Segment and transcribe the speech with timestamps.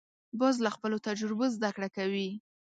[0.39, 2.29] باز له خپلو تجربو زده کړه کوي